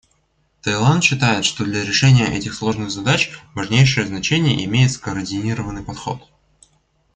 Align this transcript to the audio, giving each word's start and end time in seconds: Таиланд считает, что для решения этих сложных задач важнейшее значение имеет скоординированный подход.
Таиланд 0.63 1.03
считает, 1.03 1.45
что 1.45 1.63
для 1.63 1.85
решения 1.85 2.25
этих 2.25 2.55
сложных 2.55 2.89
задач 2.89 3.29
важнейшее 3.53 4.07
значение 4.07 4.65
имеет 4.65 4.91
скоординированный 4.91 5.83
подход. 5.83 6.27